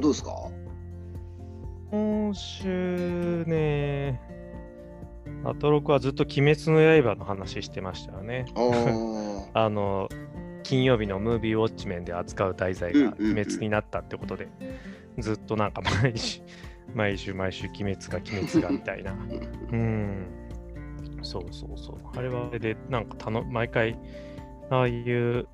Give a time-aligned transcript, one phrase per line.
[0.00, 0.30] どうですか？
[1.90, 4.20] 今週ね、
[5.44, 8.44] アトロクはずっと鬼滅の刃の話してましたよね。
[9.54, 10.08] あ あの、
[10.62, 14.48] 金曜日のムービーウォッチメンで扱う題材が鬼滅になったってことで、
[15.18, 16.42] ずっとなんか毎週、
[16.94, 19.12] 毎週毎週鬼滅が鬼滅がみたいな。
[19.72, 20.26] うん。
[21.22, 21.96] そうそうそう。
[22.16, 23.98] あれはあれで、なんかたの毎回、
[24.70, 25.48] ああいう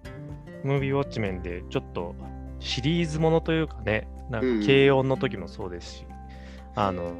[0.64, 2.14] ムービーウォッチメンでちょっと
[2.64, 4.60] シリーズものというかね、なんうん。
[4.60, 6.06] か軽音の時もそうですし、
[6.74, 7.12] あの、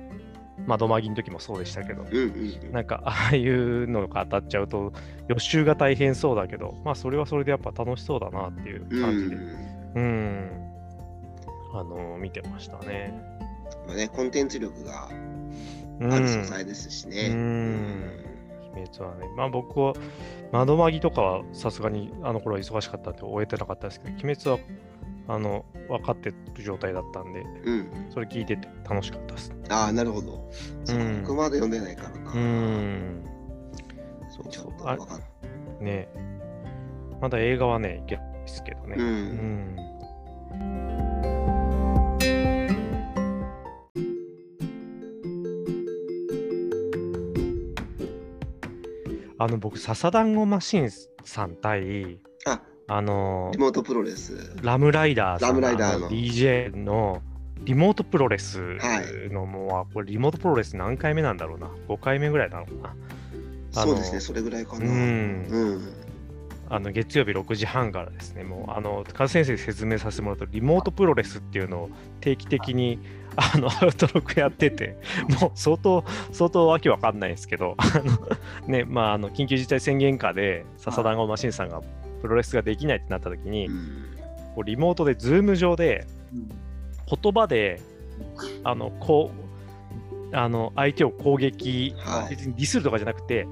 [0.66, 2.20] 窓マギの時もそうでしたけど、うんう
[2.68, 4.92] んなんか ああいうのが当たっちゃうと
[5.28, 9.02] 予習が大変そうだけど、まあそれはそれでやっぱ楽しそうだなっていううん。
[9.02, 9.44] 感じで、うん。
[9.96, 10.50] うん、
[11.74, 13.12] あの、見てましたね。
[13.86, 15.08] まあね、コンテンツ力が
[16.00, 17.28] うん、ある素材ですしね。
[17.30, 18.34] うん。
[18.72, 19.92] 鬼滅はね、まあ僕は
[20.52, 24.58] 窓マギとかはさすがにあの頃は忙しかったんで終えてなかったですけど、鬼滅は
[25.27, 27.89] あの分かってる状態だったんで、うん。
[28.11, 29.53] それ聞いてて楽しかったです。
[29.69, 30.50] ああ、なるほど。
[30.84, 32.33] そううん僕まで読んでないからな。
[32.33, 33.25] うん。
[34.31, 34.89] そうちょっそう。
[34.89, 36.08] あとわかんね
[37.20, 38.97] まだ映画はね、いけないですけどね。
[38.98, 39.00] う。
[39.00, 39.94] うんん。
[49.36, 50.91] あの僕、笹団子マシン
[51.25, 54.54] さん対、あ、あのリモートプロレス。
[54.62, 57.22] ラムライダーさんラムライダーのあ DJ の
[57.64, 61.68] リモートプロレスはいのもう、これリモートプロレス何回目なんだろうな。
[61.88, 62.72] 5回目ぐらいなのか
[63.72, 63.82] な。
[63.82, 64.84] そうですね、それぐらいかな。
[64.84, 65.76] ううん。
[65.76, 66.04] ん。
[66.70, 72.98] あの月曜日6時半からですね、もう、あの、カズ先生に説明させてもらうと、リモートプロレスっていうのを定期的に、
[73.36, 74.96] あの、アウトロックやってて、
[75.41, 77.76] もう相当、相当わけわかんないですけど、
[78.66, 81.82] ね、まあ、あの、緊急事態宣言下で、笹団子マシンさんが
[82.25, 84.17] プロレスができないってなった時に、うん。
[84.55, 86.06] こうリモートで、 Zoom 上で、
[87.06, 87.83] 言葉で、
[88.64, 89.31] あの、こ
[90.33, 92.31] う、あの、相手を攻撃、はい。
[92.31, 93.47] 別にディスるとかじゃなくて、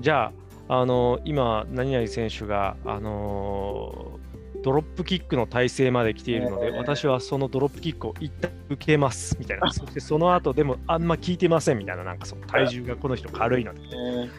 [0.00, 0.32] じゃ
[0.68, 4.26] あ、あの今、何々選手が、あのー
[4.62, 13.80] ドロップキックの体勢まで来ているので、えー私はそのドロップキックを一旦受けますみたいな、 そしてその後でもあんま効いてませんみたいな、なんかその体重がこの人軽いので、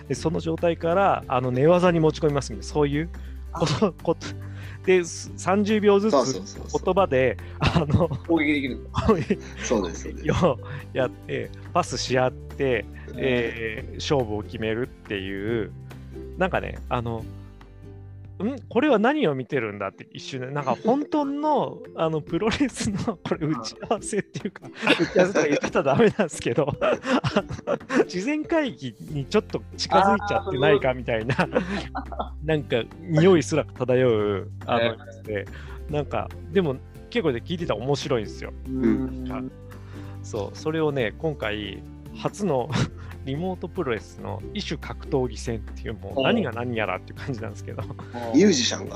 [0.09, 3.09] でその状態からあの寝技に持ち込みますみたいな、そういう
[3.57, 4.27] こと、こと
[4.85, 6.13] で、す30秒ずつ。
[6.83, 9.07] 言葉で、あの、攻撃できるんだ。
[9.07, 10.27] そうです、そうです。
[10.27, 10.59] よ
[10.93, 12.85] やって、パスし合って、
[13.15, 15.71] えー勝負を決めるっていう、
[16.37, 17.25] なんかね、あの、
[18.43, 18.59] ん？
[18.69, 26.67] これは何を見てるんだって一瞬で、なんか本当のあのプロレスの これ打ち合わせっていうか、打ち合わせとか言い方ダメなんですけど、
[28.07, 31.35] 事前会議にちょっと近づいちゃってないかみたいな、
[32.43, 35.45] なんか匂いすら漂うあのやつで、
[35.89, 36.77] なんか、でも
[37.09, 38.53] 結構で聞いてたら面白いんですよ。
[38.67, 39.51] うん。
[40.23, 41.81] そう、それをね、今回、
[42.15, 42.69] 初の
[43.27, 48.95] リモートプロレスの異種格闘技戦っていう、もう何が何やらっていう感じなんですけど、ミュージシャンが。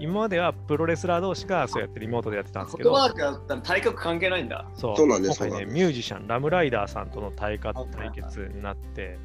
[0.00, 4.64] 今まではプロレスラー同士がそうやってリモートでやってたんですけど、言葉だけだったら体格関係ないんだ。
[4.74, 4.96] そう。
[4.96, 9.18] そうなんです今回ね、ミュージシャン、ラムライダーさんとの対決対決になって、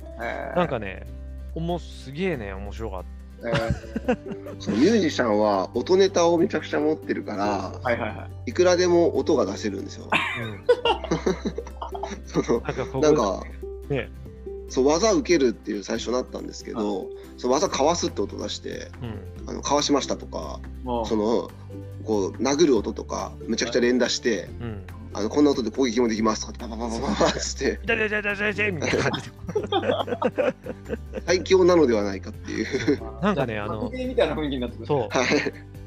[0.56, 1.08] なんかね、
[1.56, 3.04] おもすげえね、面白かっ
[3.42, 4.56] えー。
[4.60, 7.46] そうミュージシャンは音ネタをめちゃくちゃ持ってるから、
[7.82, 8.52] はいはいはい。
[8.52, 10.10] いくらでも音が出せるんですよ。
[10.10, 10.44] た。
[10.44, 13.44] うん、 そのなんかここなんか
[13.90, 14.10] ね、
[14.70, 17.08] そう技受けるっていう最初なったんですけど、
[17.38, 19.06] その技かわすって音出して、う
[19.46, 20.60] ん、あのかわしましたとか、
[21.06, 21.50] その
[22.06, 24.84] こう殴る音とかめちゃくちゃ連打して、うん。
[25.12, 31.22] あのこんな音で攻撃もできますとかパパパパパパパって痛い痛い痛い痛い痛いみたいな感じで。
[31.26, 33.02] 最強なのではないかっていう。
[33.20, 34.86] なんかねあの格ゲーみたいな雰囲気になってくる。
[34.86, 35.28] そう、はい。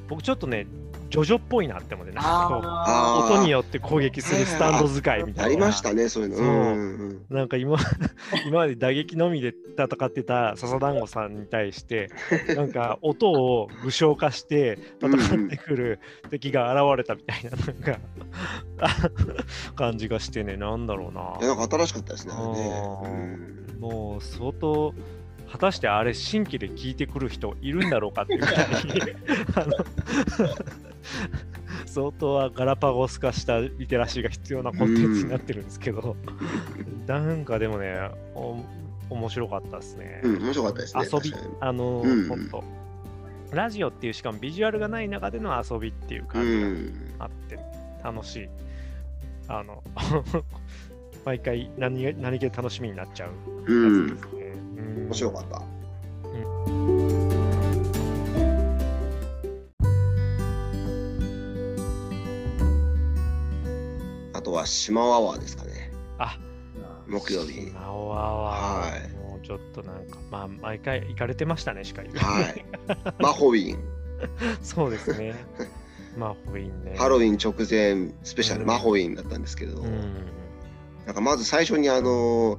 [0.09, 0.67] 僕ちょっとね、
[1.13, 5.45] ジョジョっぽいなって思って、なん音によって攻撃するスタンド使いみたいな。
[5.45, 6.37] ありましたねそういうの。
[6.39, 7.77] そうんうんなんか今
[8.47, 12.09] 今まで打撃のみで戦ってた笹団子さんに対して、
[12.57, 16.01] なんか音を具象化して戦ってくる
[16.31, 17.99] 敵が現れたみたいな、なんか
[19.77, 21.47] 感じがしてね、なんだろうな。
[21.47, 22.35] なんか新しかったですね。
[22.35, 24.95] うんもう相当、
[25.51, 28.57] 果たしてあれ、新規で聞いてくる人いるんだろうかっていうぐらい
[29.57, 29.73] あの
[31.87, 36.17] 相当はガラパゴス化したリテラシーが必要なコンテンツになってるんですけど、
[37.07, 38.57] なんかでもね、お
[39.11, 40.21] 面白かったですね。
[40.25, 41.09] うん、面白かったですね。
[41.13, 42.65] 遊びあの、うんほんと、
[43.51, 46.93] ラジオっていうしかもビジュアルがない中での遊びっていうう感じがん。
[47.19, 47.59] あって、
[48.03, 48.49] 楽しい。
[49.49, 49.83] あの、
[51.25, 53.31] 毎回何気何気楽しみになっちゃう
[53.67, 54.53] うんやつですね。
[54.77, 55.57] うん面白かった。
[55.59, 55.63] あ
[64.53, 65.91] とは島ワワーですかね。
[66.19, 66.39] あ
[67.09, 67.71] 木曜日。
[67.71, 72.11] 島尾はははいもうちょっとなんか、まあ、毎回行かれてましたね、しかり。
[72.11, 72.65] はい。
[73.19, 73.79] マホウィン。
[74.63, 75.35] そうですね。
[76.19, 76.97] まあ、ホインね。
[76.99, 80.27] ハロウィン直前スペシャルうんマホウィンだったんですけど、うん。
[81.07, 82.59] なんかまず最初にあの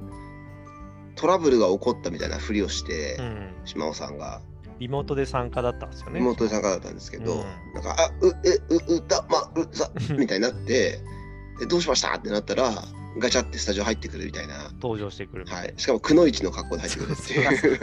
[1.14, 3.50] トラブルが起こったみたいなふりをして、うん。
[3.64, 4.42] 島尾さんが
[4.80, 6.18] リモートで参加だったんですよね。
[6.18, 8.60] 妹さんからだったんですけど、うんなんか「あうえ
[8.90, 10.98] う歌まうさ」 みたいになって
[11.58, 12.14] でどうしました？
[12.16, 12.72] ってなったら
[13.18, 15.44] ガチャってスタジオ入ってくるみたいな、登場してくる。
[15.46, 17.80] はい、しかもくのいちの格好で入ってくるっていう。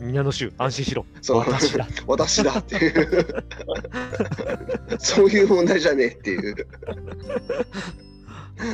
[0.00, 1.04] 皆の衆、安心しろ。
[1.20, 1.38] そう。
[1.40, 1.86] 私だ。
[2.06, 3.44] 私だっていう。
[4.98, 6.66] そういう問題じゃねえっていう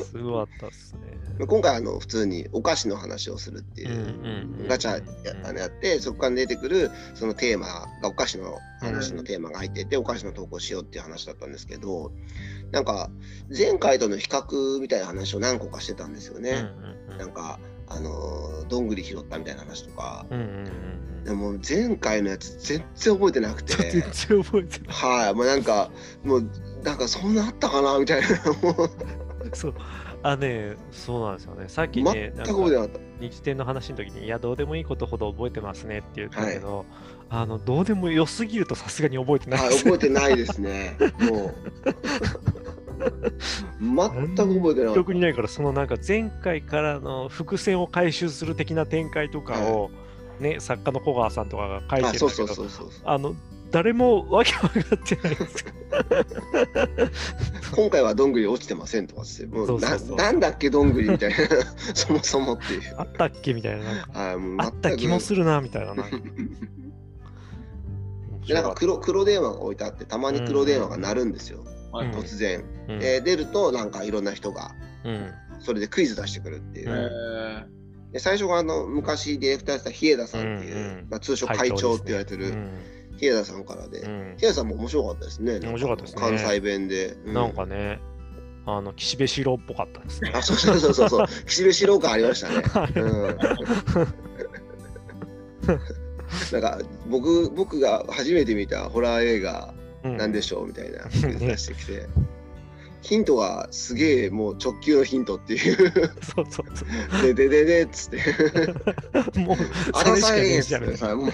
[0.04, 1.46] すごかったっすね。
[1.46, 4.92] 今回あの普通にお菓子の話をするっていう、ガチャ
[5.24, 7.66] やあのやってそこから出てくるそのテーマ
[8.02, 12.10] がお菓子の話のテーマが入ってて、お菓子の投稿しようっていう話だったんですけど
[12.72, 13.10] なんか
[13.56, 16.68] 前回との比較みたいな話を何個かしてたんですよね。
[17.18, 20.26] なんかあのーどんぐり拾ったみたいな話とか。
[21.24, 23.76] でも前回のやつ全然覚えてなくて。
[23.76, 24.96] 全然覚えてない。
[24.96, 25.34] はい。
[25.34, 25.90] もうなんか
[26.24, 26.50] もう
[26.82, 28.28] なんかそんなあったかなみたいな。
[28.60, 28.90] もう
[29.54, 29.74] そう。
[30.22, 31.64] あね、そうなんですよね。
[31.68, 33.00] さっきね、全く覚えてなかった。
[33.20, 36.84] 日展の話の時に、いや、どうでもいいことほど覚えてますねって言ったけど、
[37.30, 40.96] あの、どうでも良すぎるとさすがに覚えてないはい、です覚えてないですね。
[41.20, 41.54] もう。
[43.78, 49.90] 全く覚えてなかっ記憶にないから、そのなんか前回からの伏線を回収する的な展開とかを、
[50.40, 52.68] ね、作家の小川さんとかが書いてるんだけど。
[53.04, 53.34] あの、
[53.70, 55.64] 誰もわけわかってないんです。
[55.64, 55.72] よ。
[57.74, 60.16] 今回はどんぐり落ちてませんとかって、もうそうそうそう。
[60.16, 61.36] ななんだっけどんぐりみたいな、
[61.94, 62.94] そもそもっていう。
[62.96, 65.94] あったっけみたいな、なんかはい、もうあった気もするな、みたいな。
[65.94, 66.18] なんか。
[68.46, 72.08] で なんか黒黒電話が置いてあって、たまに黒電話が鳴るんですよ、はい。
[72.08, 72.64] うん突然。
[72.88, 72.98] うん。
[72.98, 74.74] で、出ると、なんかいろんな人が、
[75.04, 75.30] うん。
[75.60, 76.90] それでクイズ出してくるっていう。
[76.90, 77.76] うん。
[78.12, 82.54] で最初があの昔ディレクターやってた日枝さんっていう、うんうんまあ、通称会長って言われてる
[83.16, 85.58] うん日枝さんからで、うん日枝さんも面白かったですね。
[85.60, 87.16] 面白かったですね関西弁で。
[87.24, 88.00] うなんかね、
[88.66, 90.32] あの岸辺四郎っぽかったですね。
[90.34, 91.26] あ、そうそうそうそうそう。
[91.46, 92.62] 岸辺四郎感ありましたね。
[92.96, 93.36] うん。
[96.52, 96.78] なんか
[97.08, 99.74] 僕僕が初めて見たホラー映画
[100.04, 102.06] うんなんでしょうみたいな出してきて、
[103.02, 105.92] ヒントはすげえもう直球のヒントっていう
[106.22, 106.84] そうそうそ
[107.22, 108.18] ででででっつって
[109.36, 109.40] う。
[109.40, 109.56] もう、
[109.92, 111.30] あそれしかねえじゃんつってさもう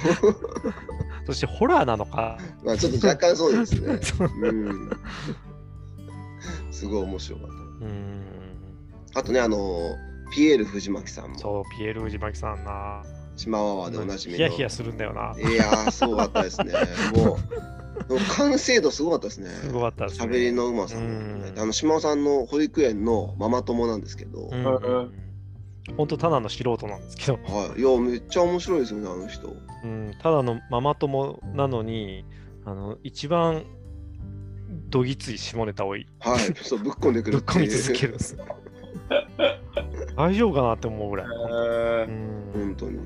[1.27, 2.39] そしてホラーなのか。
[2.65, 3.99] まあちょっと若干そうですね。
[4.03, 4.91] そううん。
[6.71, 8.23] すごい面白かっうん。
[9.13, 9.21] た。
[9.21, 9.97] あとねあの
[10.35, 13.03] ピエール藤巻さんもそう、ピエール・藤巻さんな。
[13.37, 14.37] 島ワワでおなじみの。
[14.39, 15.35] ヒヤヒヤするんだよな。
[15.39, 16.73] いやー、すごかったですね。
[17.15, 17.37] もう、も
[18.17, 19.49] う完成度すごかったですね。
[19.63, 20.27] すごかったですね。
[20.27, 24.69] 喋りのうまさも、うんあの島尾さんの保育園のママ友なんですけど、うんう
[25.01, 25.13] ん
[25.97, 29.49] 本当ただの素人なんですけど、はい、いや、めっちゃ面白いですよね、あの人。
[29.85, 32.25] うん、ただのママ友なのに、
[32.65, 33.65] あの一番
[34.89, 37.59] どぎつい下ネタをぶっはい、そう、ぶっこんでくるっていう。
[37.59, 38.37] 込み続けるんです。
[40.17, 41.27] 大丈夫かなって思うぐらい。
[41.27, 43.01] えうん本当に。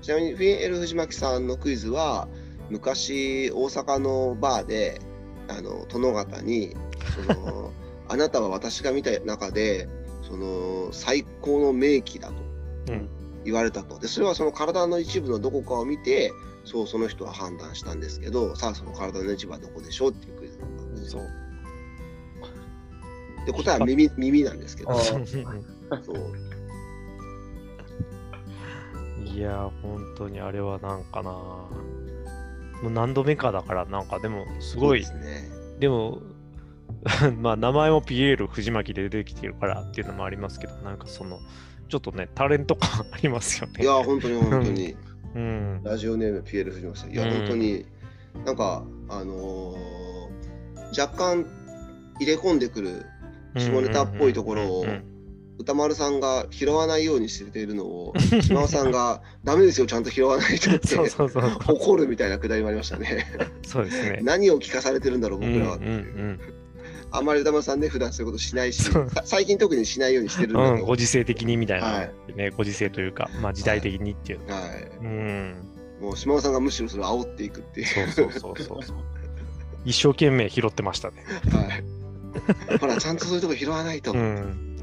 [0.00, 2.28] ちなみに、フィエル藤巻さんのクイズは、
[2.70, 5.00] 昔、大阪のバーで、
[5.48, 6.74] あの殿方に、
[7.26, 7.70] その
[8.08, 9.88] あなたは私が見た中で、
[10.30, 12.34] その最高の名器だと。
[12.92, 13.08] うん。
[13.44, 13.98] 言われたと。
[13.98, 16.32] でそれはその体の一部のどこかを見て
[16.64, 21.22] そうその人は判断したんですけどさあその体の一部はどこでしょうっていうクイズだったんですそう。
[23.46, 24.90] で答えは耳耳なんですけど。
[24.92, 25.20] あそう。
[29.24, 31.30] いやー、本当にあれはなんかな。
[31.30, 31.68] も
[32.84, 35.48] う何度目かだから、なんかでも、すごい、ですね。
[35.78, 36.20] でも、
[37.40, 41.40] まあ名前もピエール藤巻で出てきてるからっていうのもありますけど、なんかその、
[41.88, 43.82] ちょっとね、タレント感ありますよね。
[43.82, 44.96] いや本当に 本当に
[45.34, 45.80] うん。
[45.84, 47.86] ラジオネームピエール・藤本さんいやうん本当に
[48.44, 49.90] なんかあのー
[50.98, 51.46] 若干
[52.18, 53.06] 入れ込んでくる
[53.56, 55.10] 下ネタっぽいところをうんうんうん
[55.60, 60.96] 歌丸さんが拾わないようにしているのを 島尾さんが「ダメですよちゃんと拾わないと」って。
[61.70, 63.26] 怒るみたいなくだりもありましたね。
[63.66, 64.20] そうですね。
[64.22, 66.40] 何を聞かされてるんだろう僕らはっていう、うんあん
[67.22, 68.90] まり歌丸さんね普段そういうことしないし
[69.24, 74.46] 最近特にしないようにしてるんうんうん、ご時世的にみたいな、はいね、ご時世というか、まあ時代的にっていう。
[74.46, 74.60] は
[75.02, 75.70] うん。
[76.00, 78.96] い、もう島尾さんがむしろそれを煽っていくっていう、そうそうそうそう。
[79.84, 81.24] 一生懸命拾ってましたね。
[81.52, 84.76] はい、ほらちゃんとそういうとこ拾わないと、うん。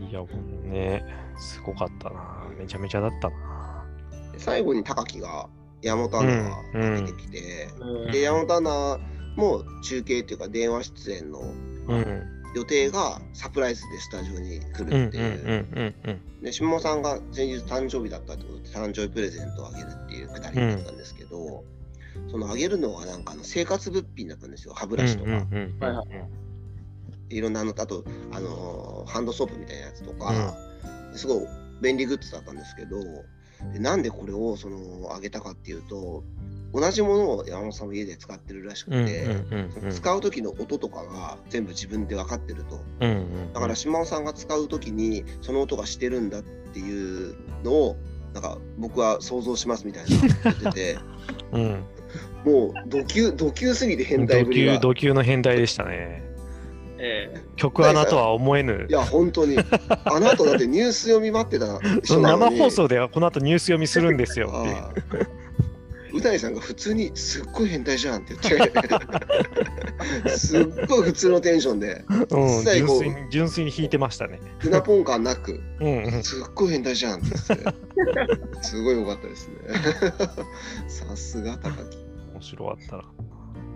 [0.00, 0.28] いや、も
[0.64, 1.04] うね、
[1.38, 2.44] すごかったな。
[2.58, 3.84] めちゃめちゃだったな。
[4.36, 5.48] 最後に高木が
[5.82, 8.98] 山本アナが出てきて、ーで山本アナ
[9.36, 12.22] も中継っていうか電話出演のうん。
[12.54, 14.92] 予定がサプライズでスタジオに来うん。
[14.92, 15.02] うん。
[15.04, 15.42] るっていう。
[15.44, 15.94] うん。
[16.04, 16.42] うん。
[16.42, 21.64] で下尾さんが先日誕生日だったってことで誕生日プレゼントをあげるっていうくだりだったんですけど、
[22.30, 25.46] そのあげるのはなんかあの生活物品だったんですよ歯ブラシとか、
[27.30, 30.54] いろんなあのあと、あのーハンドソープみたいなやつとか、
[31.14, 31.46] すごい
[31.80, 32.98] 便利グッズだったんですけど
[33.72, 36.22] でなんでこれをそのあげたかっていうと
[36.72, 38.90] 同じものを山本さんも家で使ってるらしく。
[38.90, 39.26] て。
[39.90, 42.80] 使う時の音とかが全部自分で分かってると。
[43.52, 47.96] だから島尾さんが使う時にその音がしてるんだっていうのを
[48.32, 50.10] なんか僕は想像しますみたいな
[50.44, 50.98] 言ってて
[51.52, 51.84] うん。
[52.44, 56.22] もう度級度級すぎて変態ぶりが土級の変態でしたね。
[57.04, 58.92] え曲穴とは思えぬい。
[58.92, 61.80] や本当にあなただってニュース読み待ってた
[62.16, 64.52] 生放送ではこの後ニュース読みするんですよ
[65.10, 65.41] ってい
[66.14, 66.20] う。
[66.20, 74.40] 大さんが普通にすっごい変態じゃんって言ってすっごい普通のテンションでうん、純粋に純粋に弾いてましたね。
[74.58, 76.22] ふなポン感なくうんうん。
[76.22, 79.56] すっごい変態じゃんって言ってすごい良かったですね
[80.88, 81.96] さすが高木
[82.32, 83.04] 面白かったな。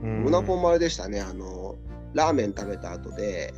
[0.03, 1.77] うんうなぽんもあれでしたねあの
[2.15, 3.55] ラーメン食べた後で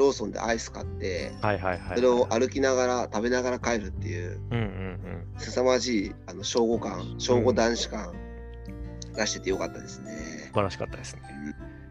[0.00, 1.96] ローソンでアイス買ってはいはいはい。
[1.96, 8.12] それを歩きながら食べながら帰るっていううんうん凄まじいあの正午感正午男子感
[9.16, 10.18] 出しててよかったですねうん。
[10.48, 11.22] 素晴らしかったですね。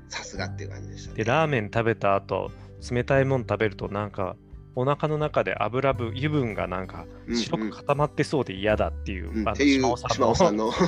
[0.10, 2.52] さすがっていう感じでしたねで、ラーメン食べた後、
[2.92, 4.36] 冷たいもの食べるとなんか、
[4.76, 9.96] お腹の中で油分、油分がなんかうんうん白く固まってそうで嫌だっていう、うんっていうんの。
[9.98, 10.72] 島尾さんの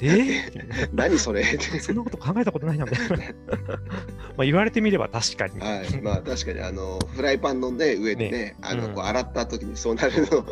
[0.00, 0.06] え？
[0.06, 1.44] ー 何それ？
[1.80, 3.16] そんなこと考えたことないなみたいな。
[4.36, 5.58] まあ言われてみれば確かに。
[5.60, 10.44] はい、まあ確かにあのフライパンのね上でねねうんあのこう洗った時にそうなるの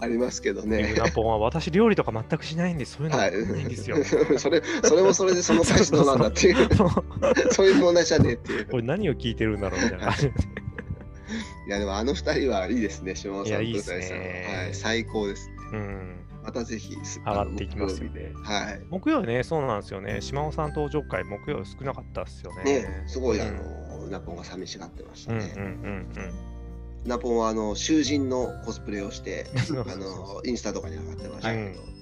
[0.00, 0.98] ありますけどねう。
[0.98, 3.96] なぽんは私料理とか全くしないんでそういうのはないいんですよ。
[4.38, 6.68] それそれもそれでその返しどうなんだっていう
[7.52, 8.66] そういう問題じゃねえっていう。
[8.66, 10.12] これ何を聞いてるんだろうみたいな。
[11.66, 15.50] いやでもあの二人はいいですね、島尾さんといやいいっすねははい、最高です。
[15.72, 16.21] うん。
[16.42, 18.32] またぜひす上がっていきますあのんで。
[18.42, 18.80] はい。
[18.90, 20.20] 木曜ね、そうなんですよね。
[20.20, 22.64] 島尾さん登場会、木曜少なかったっすよね。
[22.64, 25.54] ね、すごいあうんの、うなぽんが寂しがってましたうんうんね。
[25.56, 26.08] うん
[27.04, 29.80] うなぽんはあの囚人のコスプレをして、うん。
[29.80, 31.92] あのインスタとかに上がってましたけど、うん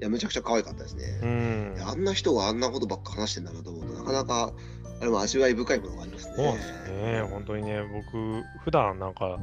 [0.00, 1.20] いやめちゃくちゃ可愛かったですね。
[1.22, 4.54] うんあんな人があんなことばっか話してんだなと思うとなかなか
[5.00, 6.34] あれも味わい深いものがありますね。
[6.36, 7.22] そうですよね。
[7.30, 9.38] 本当にね、僕、普段なんか、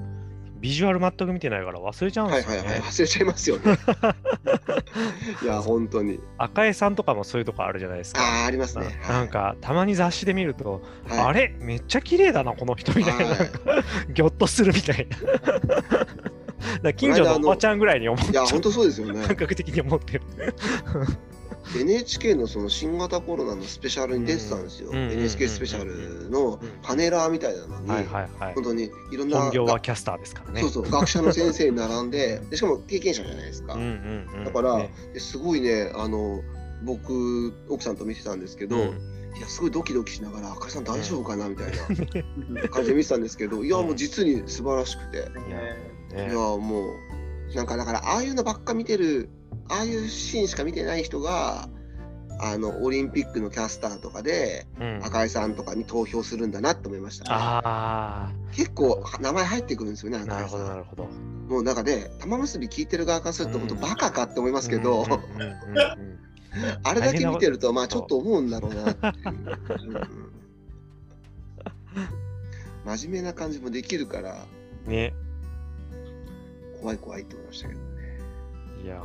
[0.59, 2.57] ビジュアル全く見てないから忘れちゃうんですよね。
[2.57, 3.77] はいはいはい、忘れちゃいますよね。
[5.43, 6.19] いや、本当に。
[6.37, 8.21] 赤江さんとかもそういうとこあるじゃないですか。
[8.21, 8.99] ああ、ありますね。
[9.07, 13.25] ななんか、たまに雑誌で見ると、はい、あれめっちゃ綺麗だな、この人みたいな。
[13.25, 13.37] はい
[14.13, 15.17] ぎょっとするみたいな。
[16.81, 19.35] だ近所のおばちゃんぐらいに思っいや、ちゃう本当そうですよね 感。
[19.35, 20.21] 覚的に思ってる。
[21.75, 24.89] NHK のその新型コロナのスペシャルに出てたんですよ。
[24.91, 28.05] うん NHK スペシャルのパネラーみたいなのに、
[28.55, 30.61] 本当にいろんな本業はキャスターですからね。
[30.61, 33.77] そうそう学者の先生に並んででしかも経験者じゃないですか。
[34.45, 36.41] だからねすごいねあの
[36.83, 45.29] 僕奥さんと見てたんですけど、うんいやすごいドキドキしながら赤井さん大丈夫かなみたいな感じで見てたんですけどいやもう実に素晴らしくて。
[46.15, 46.87] いやも
[47.51, 49.29] うなんかだからああいうのばっか見てる
[49.69, 51.67] ああいうシーンしか見てない人が
[52.39, 55.01] あのオリンピックのキャスターとかでうん。
[55.03, 61.07] 赤井さんとかに投票するんだなって思いました、ね、あ結構名前入ってくるんですよねあ、なるほどなんるほど。
[61.47, 65.05] もうなんかね玉結び聞いてる側からすると本当バカかって思いますけど、
[66.83, 70.37] あれだけ見てるとまあちょっと思うんだろうなっていう、うん
[72.85, 74.45] 真面目な感じもできるから
[74.85, 75.13] うんね。
[76.79, 77.85] 怖い怖いって思いましたけどね。
[78.83, 79.03] いや。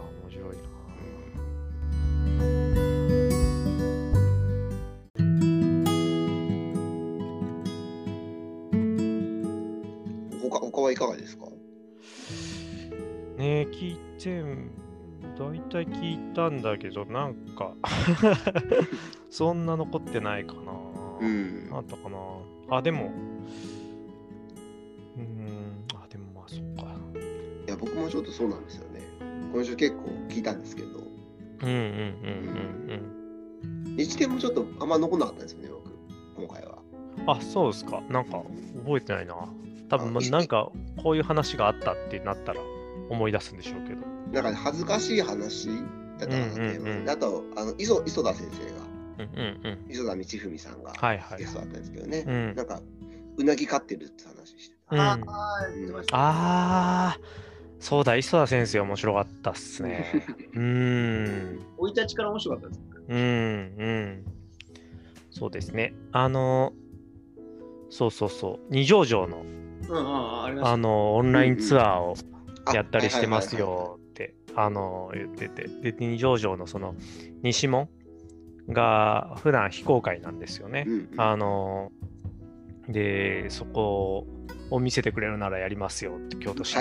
[10.51, 11.47] 他他はいかがですか？
[13.39, 14.43] ね聞いて、
[15.39, 17.75] 大体聞いたんだけど、なんか、
[19.31, 20.73] そんな残ってないかな。
[21.21, 22.19] うんあったかな。
[22.77, 23.13] あ、でも、
[25.17, 26.93] うーん、あ、でもまあ、そっか。
[27.67, 29.01] いや僕もちょっとそうなんですよね
[29.53, 30.99] 今週結構聞いたんですけど
[31.63, 31.79] うんうんう
[33.95, 35.91] ん日展もちょっとあんま残んなかったんですよね僕
[36.47, 36.79] 今回は
[37.17, 37.31] うんうん。
[37.31, 38.03] あ、そうですか。
[38.09, 38.43] なんか、
[38.85, 39.35] 覚えてないな。
[39.91, 40.71] 多分、まなんか、
[41.03, 42.61] こういう話があったってなったら
[43.11, 44.01] 思い出すんでしょうけど。
[44.33, 45.69] なんか恥ずかしい話
[46.19, 46.61] だったかなうんうん
[47.03, 48.79] うんあとあの磯磯田先生が
[49.19, 49.91] うんうんうん。
[49.91, 52.81] 磯田道文さんがはいはいゲストだったんですけどね、うんなんか
[53.37, 55.17] うなぎ飼ってるって話してたうんああ。
[56.13, 57.19] ああ、
[57.83, 60.07] そうだ、磯田先生面白かったっすね。
[60.55, 61.59] うーん。
[61.77, 62.81] 生い立ちから面白かったです。
[63.09, 64.25] うん、うん。
[65.31, 65.93] そうですね。
[66.13, 66.75] あの、
[67.91, 69.43] そうそうそう、二条城の
[69.89, 70.73] うんうんうん、あ。
[70.73, 72.15] あのオンラインツアーを
[72.67, 76.95] あやったりしてますよってあの言ってて、で、二条城のその
[77.43, 77.89] 西門
[78.69, 80.89] が普段非公開なんですよねはい。
[80.89, 81.91] うんあの
[82.89, 84.27] で、そこを
[84.81, 86.77] 見せてくれるならやりますよって京都市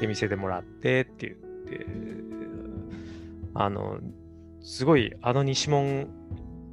[0.00, 1.38] で見せてもらってって言っ
[1.80, 1.86] て、
[3.54, 3.98] あの、
[4.62, 6.08] すごい、あの西門、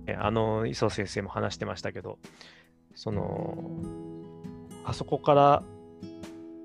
[0.08, 2.20] えあの、磯先生も話してましたけど、
[2.96, 3.58] その、
[4.86, 5.64] あそこから、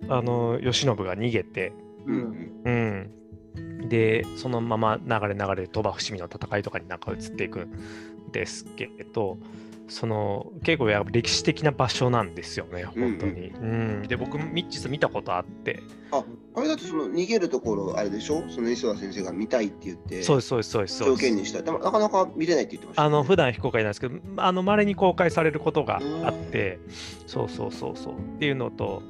[0.09, 1.73] あの、慶喜が逃げて、
[2.07, 2.63] うん。
[2.65, 3.89] うん。
[3.89, 9.39] で、そのまま流れ流れで鳥羽伏見の戦いとかになんか移っていくんですけど、
[9.89, 13.49] その結構や歴史的な場所なんですよね、本当に。
[13.49, 14.03] うん。
[14.09, 18.43] で、僕、ミッチス見たことあって、あれだってその逃げるところあれでしょ？
[18.49, 20.23] その磯田先生が見たいって言って。
[20.23, 20.99] そうです、そうです、そうです。
[20.99, 26.79] そう条件にしたでもなかなか見れないって言ってましたね、あの普段非公開なんですけど、あの稀に公開されることがあって、
[27.27, 28.15] そうそうそうそう。
[28.15, 29.03] っていうのと、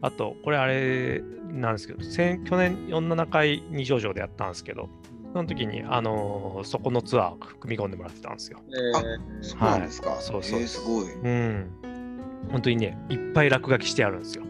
[0.00, 1.22] あと、これあれ
[1.52, 4.88] なんですけど、先去年47回二条城でやったんですけど、
[5.32, 8.60] その時に、あのーそこのツアーを組み込んでもらってたんですよ。
[8.68, 11.70] えーそうなんですか、はいそうそうえーすごいうん。
[12.50, 14.44] 本当にね、いっぱい落書きしてあるんですよ。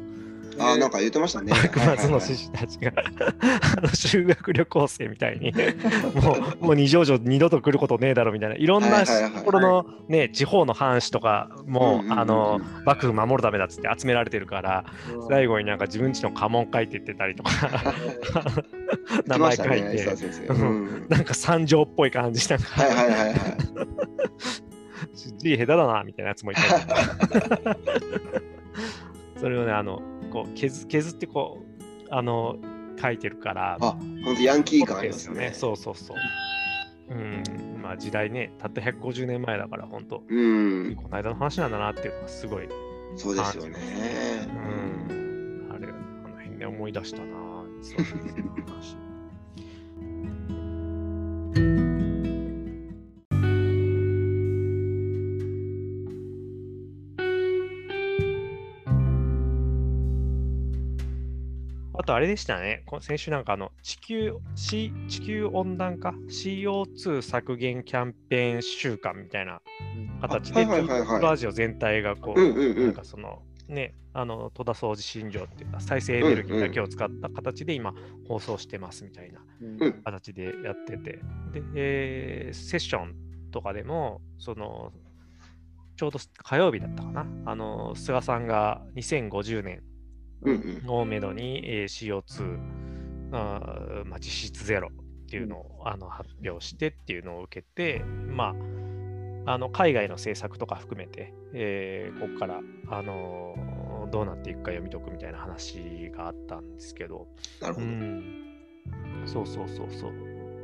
[0.58, 1.52] あーなんか言ってましたね。
[1.52, 2.92] 幕末の志士たちが
[3.76, 5.52] あの修学旅行生みたいに
[6.22, 9.12] もうもう二条城二度と来ることねえだろみたいないろんなと
[9.44, 14.84] ころのね地方の藩士とかもあの幕府守るためだっつって集められてるから
[15.28, 17.50] 最後になんか自分ちの家紋書いてってたりとか
[19.26, 20.06] 名前書いて
[21.08, 22.56] なんか三条っぽい感じな。
[22.56, 23.34] んかはいはいはいはい。
[25.38, 26.68] 字下手だなみたいなやつもいたり
[29.38, 32.56] それをねあのこう削削ってこうあの
[33.00, 35.52] 書いてるからあ本当ヤンキー感ありますね。
[35.54, 36.16] そうそうそう。
[37.10, 37.42] うん。
[37.82, 40.22] まあ時代ねたった150年前だから本当。
[40.28, 40.96] うん。
[40.96, 42.68] この間の話なんだなっていうのがすごい。
[43.16, 43.78] そうですよね。
[44.48, 45.68] うん。
[45.72, 47.48] あれあの辺で思い出したな
[47.82, 48.28] そうそうそう
[48.66, 49.07] 話
[62.08, 69.60] とあれでしたね、こ先週なんかあの地球、C、地球温暖化？CO2 削減キャンペーン週間みたいな
[70.22, 71.22] 形で、あはいはいはいはい。
[71.22, 72.84] ラジオ全体がこう、うんうんうん。
[72.86, 77.92] なんかそのね、あの戸田掃除新庄っていうか再生エネルギーだけを使った形で今
[78.26, 81.20] 放送してますみたいなうん形でやってて、で、
[81.74, 83.14] えーセッション
[83.50, 84.92] とかでも、その、
[85.98, 89.82] ちょうど火曜日だったかな、あの、菅さんが2050年
[90.86, 92.58] をめどに、えー CO2、
[93.32, 98.54] あーまあ、実質ゼロっていうのを、あの発表してっていうのを受けて、ま
[99.46, 103.78] あ、あの海外の政策とか含めて、えーここから、あのー
[104.10, 107.26] どうなっていくか読み解くみたいな話があったんですけど、
[107.60, 108.34] うなるほど、ん、
[109.26, 110.12] そうそうそうそう。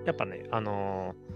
[0.07, 1.34] やっぱね、あのー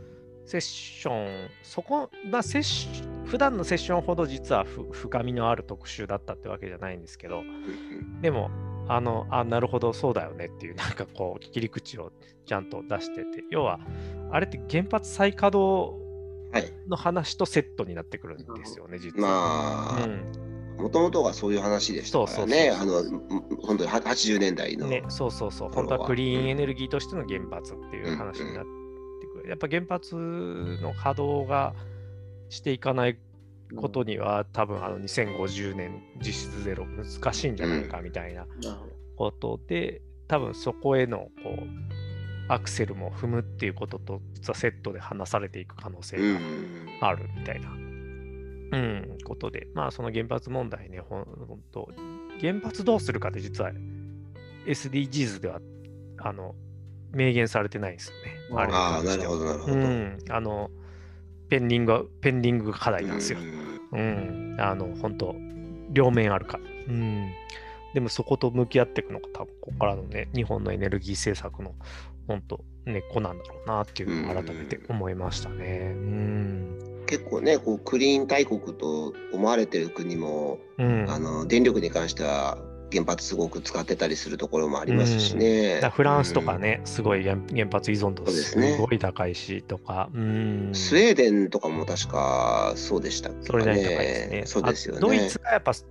[0.49, 2.89] セッション、そこ、まあ、セッシ
[3.27, 8.23] 普段のセッションほど実はふ深みのある特集だったってわけじゃないんですけど、うん。
[8.23, 8.51] でも、
[8.89, 12.13] あの、あ、なるほど、そうだよねっていう、なんかこう、切り口を
[12.47, 13.79] ちゃんと出してて、要は、
[14.33, 15.93] あれって原発再稼働
[16.89, 19.29] の話とセットになってくるんですよね、実は。
[19.29, 22.71] まあうん、もともとがそういう話でしたからね。
[22.71, 23.03] あの
[23.61, 28.88] 本当には80年代の、ね、そうそうそう、本当はクリーンエネルギーとしての原発っていう話になって。
[29.49, 31.75] やっぱ原発の稼働が
[32.51, 33.19] していかない
[33.77, 38.47] ことには、多分あの2050年実質ゼロ難しいんじゃないかみたいな
[39.17, 46.87] ことで、多分そこへのこうアクセルも踏むっていうことと、実はセットで話されていく可能性うん。
[47.01, 51.91] があるみたいな、うん、ことで、まあその原発問題ね、ほんほんと、
[52.41, 53.73] 原発どうするかって実は
[54.67, 55.61] SDGs では
[56.19, 56.55] あの
[57.13, 58.71] 明言されてないんですよね。
[58.71, 60.71] あああなるほどなるほど、うん、あの
[61.49, 63.39] ペンディングはペンディング課題なんですよ。
[63.93, 65.35] うんうん、あの本当
[65.91, 66.65] 両面あるから。
[66.89, 67.31] うん、
[67.95, 71.75] でもそこと向き合っていくのが多分ここからのね日本のエネルギー政策の
[72.27, 75.93] 本当根っこなんだろうなっていうのを改めて思いましたね。
[75.95, 77.05] うん。
[77.07, 82.59] 結構ねこうクリーン大国と思われてる国も、うん、あの電力に関しては
[82.91, 85.75] 原発すごく使ってたりするところもありますしね。
[85.75, 90.71] だからフランスとかね、すごい原原発依存度すごい高いしとか、うん。
[90.73, 94.43] スウェーデンとかも確かそうでしたっけそれなりに高いですね。
[94.47, 94.99] そうですよね。
[94.99, 95.87] あドイツがやっぱす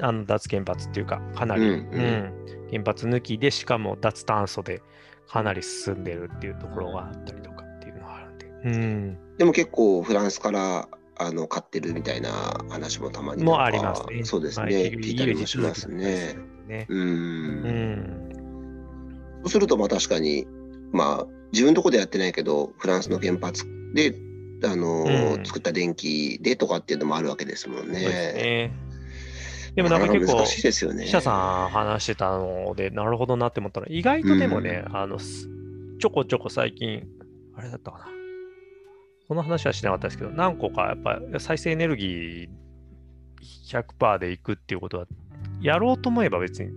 [0.00, 2.32] あの脱原発っていうか、かなり、うんううんん
[2.70, 4.82] 原発抜きで、しかも脱炭素で
[5.28, 8.46] かなり進んでるっていうところがあったりとかっていうのがあるんで。
[8.46, 10.88] うん、でも結構フランスから
[11.26, 12.30] あの買ってるみたいな
[12.68, 14.24] 話もたまにもありますね。
[14.24, 16.36] そうですね、はい聞いたりもしますね。。
[16.66, 16.94] ねう。
[16.94, 18.32] んうん。
[19.42, 20.46] そうするとまあ確かに
[20.92, 24.14] まあ自分のとこでやってないけどフランスの原発で
[24.64, 28.72] あのーうん作った電気でとかっていうのもあるわけですもんね。
[29.74, 30.44] でもなんか結構。
[30.44, 35.48] 記者さん話してたので、なるほどなって思ったら、意外とでもね、あの、す
[35.98, 37.06] ちょこちょこ最近、
[37.56, 38.21] あれだったかな。
[39.28, 45.06] この話はしなかったですけど、何個かやっぱ再生エネルギー100%でいくっていうことは、
[45.60, 46.70] やろうと思えば別に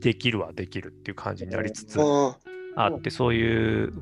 [0.00, 2.36] できるはできるっていう感じになりつつあ
[2.76, 3.92] あって、そういう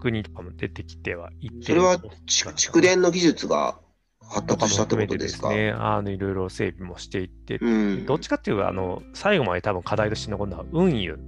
[0.00, 1.56] 国とかも出てきてはいって。
[1.56, 3.78] ーそれはち蓄電の技術が
[4.20, 5.50] 発達したってことですか？
[5.50, 11.18] ね、あのいろいろ整備もしていって、うん、どっちかっていうと、あの最後まで多分課題として残るのは運輸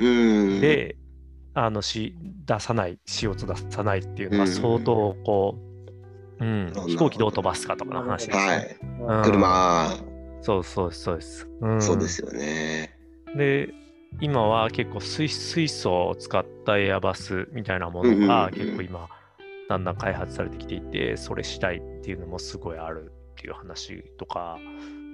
[0.00, 0.96] うん、で、
[1.54, 2.14] あのし
[2.46, 5.58] 出さない、CO2 出さないっていうのうんは相当こ
[6.40, 6.88] う、うんほど。
[6.88, 8.76] 飛行機どう飛ばすかとかの話ですはね。
[8.82, 9.22] い、うん。
[9.22, 9.88] 車、
[10.42, 11.48] そうそうそうです。
[11.60, 11.80] うん。
[11.80, 12.96] そうですよね。
[13.36, 13.72] で、
[14.20, 18.52] 今は結構水水素を使ったエアバスみたいなものうんうんがうん。
[18.52, 19.08] 結構今、
[19.68, 24.58] だんだん開発されてきていて、それしたいっていうのもすごいあるっていう話とか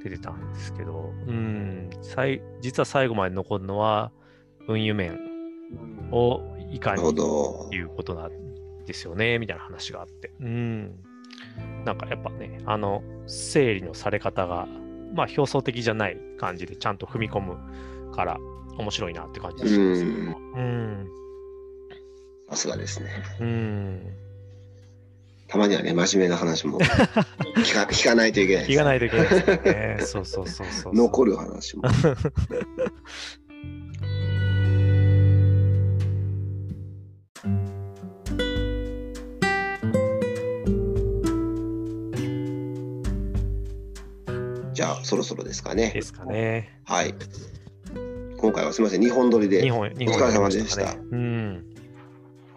[0.02, 4.10] 出てたんですけど、うん、さい実は最後まで残るのは
[4.68, 5.18] 運輸面
[6.12, 7.02] をいかに。
[7.02, 10.32] いうことなんですよね、みたいな話があって。
[10.40, 10.98] うん。
[11.84, 14.66] なんかやっぱね、あの、整理のされ方が、
[15.14, 18.38] まあ表層的じゃない感じでちゃんと踏み込むから
[18.78, 20.02] 面白いなって感じがします。
[20.02, 21.08] うん。
[22.50, 23.10] さすがですね。
[23.40, 24.00] うん。
[25.50, 29.96] たまにはね、真面目な話も聞か 聞かないといけないです聞かないといけないですよね。
[30.00, 30.94] そうそうそうそう。
[30.94, 31.32] 残る。
[31.32, 31.82] る話も。
[44.80, 46.00] じゃあ、そろそろですかねで。
[46.00, 46.80] すかね。
[46.86, 47.12] はい。
[48.38, 51.66] 今回はすみません、2本撮りでお疲れ様でしたやりまねうん。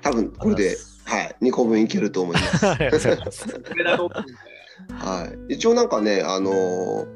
[0.01, 2.63] 多分これで、はい、2個分いけると思います。
[4.95, 7.07] はい、一応なんかね、あのー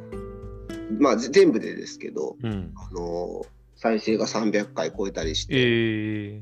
[0.99, 2.73] まあぜ全部でですけど、うん。
[2.75, 6.41] あのー再生が300回超えたりして、え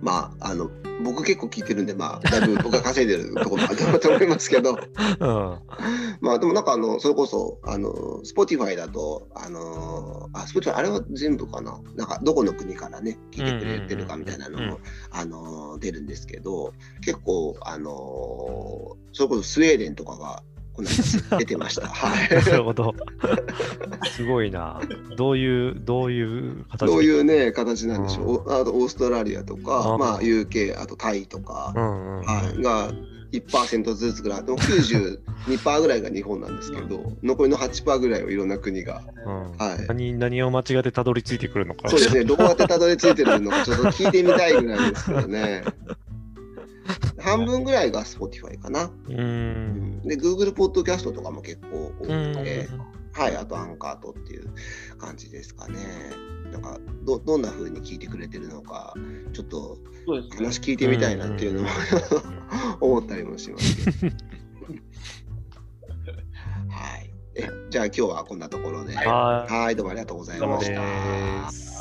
[0.00, 0.70] まああの
[1.02, 5.58] 僕結構聞いてるんで、まあだいぶ僕が稼いでるところもあると思いますけど、うん。
[6.20, 7.90] まあでもなんかあのそれこそあの
[8.24, 20.42] Spotify だとあのあ Spotify あれは全部かな、なんかどこの国からね聞いてくれてるかみたいなのもあの出るんですけど、結構あのそれこそスウェーデンとかが
[21.38, 21.86] 出てました。
[21.88, 22.28] はい。
[22.30, 22.94] なるほど。
[24.12, 24.80] すごいな。
[25.16, 27.02] どういう、どういう形どうう。
[27.02, 28.50] いうね、形なんでしょう。
[28.50, 32.24] おあとオーストラリアとか、あまあ UK、あとタイとか、うんうん。
[32.24, 32.92] はい、が
[33.32, 39.02] 1%ずつぐらい、でも92%ぐらいが日本なんですけど、残りの8%ぐらいをいろんな国が。
[39.24, 39.86] うんはい。
[39.86, 41.88] 何何を間違ってたどり着いてくるのか。
[41.88, 45.64] そうですね、どうやってたどり着いてるのか、ちょっと聞いてみたいぐらいですけどね。
[47.18, 48.84] 半分ぐらいが Spotify かな。
[48.84, 50.02] うーん。
[50.02, 52.68] で、Google ポッドキャストとかも結構多くうんて、
[53.12, 54.48] はい、あとアンカートっていう
[54.98, 55.78] 感じですかね。
[56.52, 58.94] なんかど、どんな風に聞いてくれてるのか、
[59.32, 59.78] ちょっと。
[60.36, 61.68] 話聞いてみたいなっていうのも
[62.80, 64.16] 思ったりもしますけど。
[66.70, 67.12] はい。
[67.36, 68.96] えじゃあ今日はこんなところで。
[68.96, 71.50] ははい、どうもありがとうございました。
[71.52, 71.79] す。